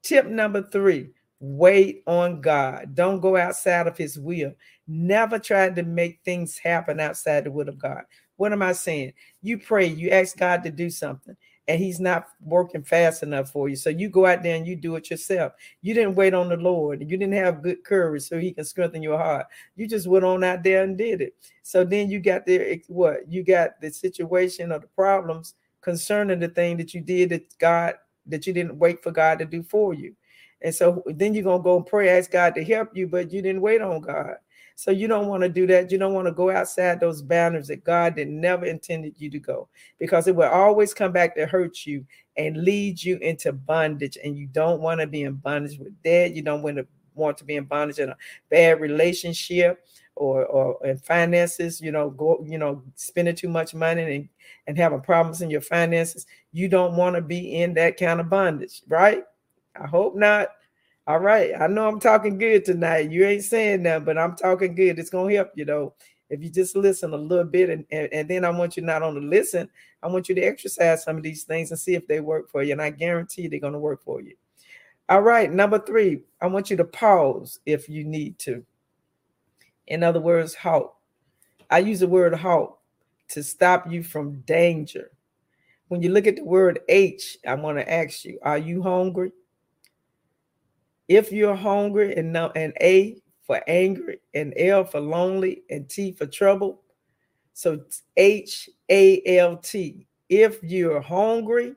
[0.04, 2.96] Tip number three wait on God.
[2.96, 4.54] Don't go outside of his will.
[4.88, 8.02] Never try to make things happen outside the will of God.
[8.38, 9.14] What am I saying?
[9.42, 11.36] You pray, you ask God to do something,
[11.68, 13.76] and He's not working fast enough for you.
[13.76, 15.54] So you go out there and you do it yourself.
[15.82, 17.02] You didn't wait on the Lord.
[17.02, 19.48] You didn't have good courage so He can strengthen your heart.
[19.76, 21.34] You just went on out there and did it.
[21.64, 23.30] So then you got there, eh, what?
[23.30, 25.56] You got the situation or the problems
[25.88, 27.94] concerning the thing that you did that God,
[28.26, 30.14] that you didn't wait for God to do for you.
[30.62, 33.42] And so then you're to go and pray, ask God to help you, but you
[33.42, 34.34] didn't wait on God.
[34.76, 35.90] So you don't want to do that.
[35.90, 39.40] You don't want to go outside those boundaries that God did never intended you to
[39.40, 44.18] go because it will always come back to hurt you and lead you into bondage.
[44.22, 46.36] And you don't want to be in bondage with debt.
[46.36, 48.18] You don't want to want to be in bondage in a
[48.50, 49.86] bad relationship
[50.18, 54.30] or or in finances, you know, go, you know, spending too much money and,
[54.68, 56.26] and having problems in your finances.
[56.52, 59.24] You don't want to be in that kind of bondage, right?
[59.80, 60.50] I hope not.
[61.08, 61.52] All right.
[61.58, 63.12] I know I'm talking good tonight.
[63.12, 65.00] You ain't saying that, but I'm talking good.
[65.00, 65.94] It's gonna help you though.
[66.30, 69.02] If you just listen a little bit and, and, and then I want you not
[69.02, 69.70] only listen,
[70.04, 72.62] I want you to exercise some of these things and see if they work for
[72.62, 72.74] you.
[72.74, 74.36] And I guarantee they're gonna work for you.
[75.10, 78.66] All right, number three, I want you to pause if you need to.
[79.88, 80.94] In other words, halt.
[81.70, 82.78] I use the word halt
[83.30, 85.12] to stop you from danger.
[85.88, 89.32] When you look at the word H, I want to ask you, are you hungry?
[91.08, 96.12] If you're hungry, and no, and A for angry, and L for lonely, and T
[96.12, 96.82] for trouble.
[97.54, 97.80] So
[98.18, 100.06] H A L T.
[100.28, 101.74] If you're hungry,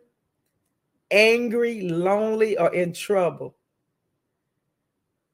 [1.12, 3.54] angry, lonely, or in trouble,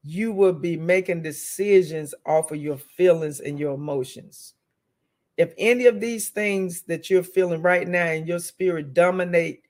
[0.03, 4.53] you will be making decisions off of your feelings and your emotions.
[5.37, 9.63] If any of these things that you're feeling right now in your spirit dominate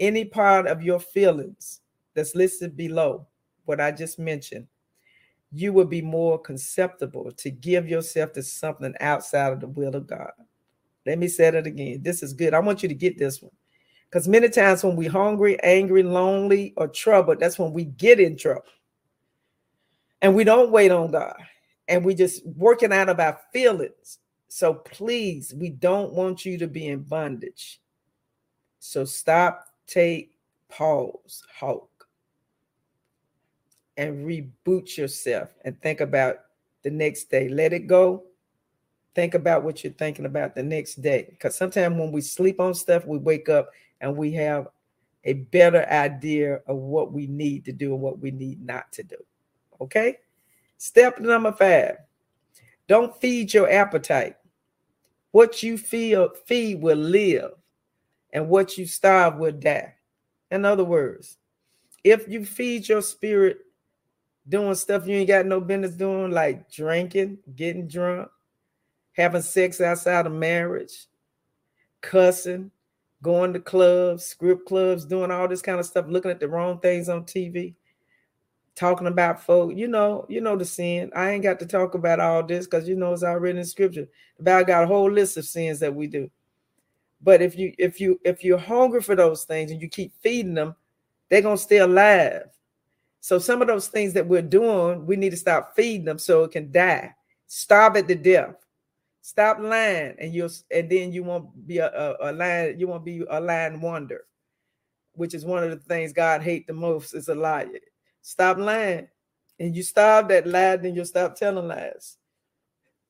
[0.00, 1.80] any part of your feelings
[2.14, 3.26] that's listed below,
[3.64, 4.66] what I just mentioned,
[5.52, 10.06] you will be more conceptible to give yourself to something outside of the will of
[10.06, 10.32] God.
[11.04, 12.02] Let me say that again.
[12.02, 12.54] This is good.
[12.54, 13.52] I want you to get this one.
[14.08, 18.36] Because many times when we're hungry, angry, lonely, or troubled, that's when we get in
[18.36, 18.64] trouble.
[20.22, 21.36] And we don't wait on God.
[21.88, 24.18] And we just working out of our feelings.
[24.48, 27.80] So please, we don't want you to be in bondage.
[28.78, 30.32] So stop, take,
[30.68, 31.88] pause, halt,
[33.96, 36.36] and reboot yourself and think about
[36.82, 37.48] the next day.
[37.48, 38.24] Let it go
[39.14, 41.26] think about what you're thinking about the next day.
[41.30, 43.70] Because sometimes when we sleep on stuff, we wake up
[44.00, 44.68] and we have
[45.24, 49.02] a better idea of what we need to do and what we need not to
[49.02, 49.16] do.
[49.82, 50.16] Okay.
[50.78, 51.96] Step number five
[52.88, 54.36] don't feed your appetite.
[55.30, 57.52] What you feel feed will live,
[58.32, 59.94] and what you starve will die.
[60.50, 61.38] In other words,
[62.04, 63.58] if you feed your spirit
[64.48, 68.28] doing stuff you ain't got no business doing, like drinking, getting drunk,
[69.12, 71.06] having sex outside of marriage,
[72.00, 72.70] cussing,
[73.22, 76.80] going to clubs, script clubs, doing all this kind of stuff, looking at the wrong
[76.80, 77.74] things on TV,
[78.74, 79.72] talking about folk.
[79.74, 81.10] You know, you know the sin.
[81.14, 84.08] I ain't got to talk about all this because you know it's already in scripture.
[84.38, 86.30] The Bible got a whole list of sins that we do.
[87.22, 90.54] But if you if you if you're hungry for those things and you keep feeding
[90.54, 90.74] them,
[91.28, 92.44] they're gonna stay alive.
[93.20, 96.42] So some of those things that we're doing, we need to stop feeding them so
[96.42, 97.14] it can die,
[97.46, 98.56] starve it to death.
[99.24, 102.80] Stop lying, and you'll and then you won't be a, a, a line.
[102.80, 104.24] You won't be a lying wonder,
[105.12, 107.68] which is one of the things God hate the most is a liar.
[108.22, 109.08] Stop lying,
[109.58, 112.16] and you stop that lie, then you'll stop telling lies.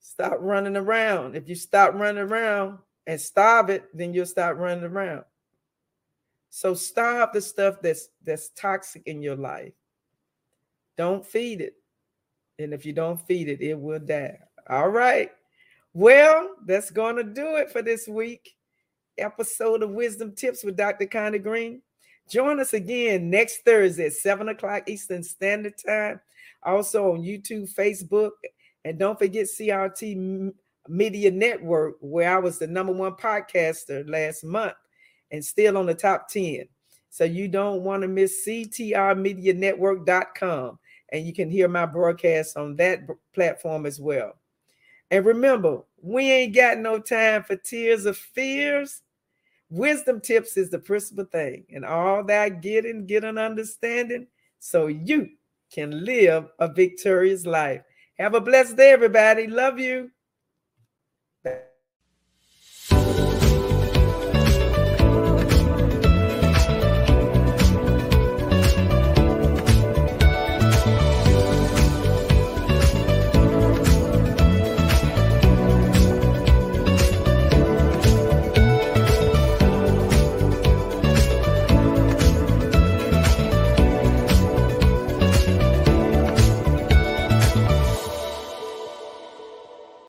[0.00, 1.36] Stop running around.
[1.36, 5.24] If you stop running around and stop it, then you'll stop running around.
[6.50, 9.72] So stop the stuff that's that's toxic in your life.
[10.96, 11.74] Don't feed it.
[12.58, 14.38] And if you don't feed it, it will die.
[14.68, 15.30] All right.
[15.94, 18.54] Well, that's going to do it for this week
[19.18, 21.06] episode of Wisdom Tips with Dr.
[21.06, 21.82] Connie Green.
[22.28, 26.20] Join us again next Thursday at 7 o'clock Eastern Standard Time.
[26.62, 28.30] Also on YouTube, Facebook,
[28.84, 30.52] and don't forget CRT
[30.88, 34.74] Media Network, where I was the number one podcaster last month
[35.30, 36.66] and still on the top 10.
[37.10, 40.78] So you don't want to miss CTRMedianetwork.com.
[41.10, 43.00] And you can hear my broadcast on that
[43.34, 44.32] platform as well.
[45.10, 49.02] And remember, we ain't got no time for tears of fears.
[49.72, 54.26] Wisdom tips is the principal thing, and all that getting, get an understanding
[54.58, 55.30] so you
[55.72, 57.80] can live a victorious life.
[58.18, 59.46] Have a blessed day, everybody.
[59.46, 60.10] Love you.